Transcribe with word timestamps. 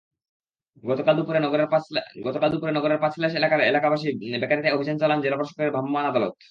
গতকাল 0.83 1.15
দুপুরে 1.17 1.39
নগরের 2.75 2.99
পাঁচলাইশ 3.03 3.33
এলাকার 3.39 3.59
প্রবাসী 3.83 4.07
বেকারিতে 4.41 4.69
অভিযান 4.71 4.97
চালান 5.01 5.19
জেলা 5.23 5.37
প্রশাসনের 5.37 5.73
ভ্রাম্যমাণ 5.73 6.05
আদালত। 6.05 6.33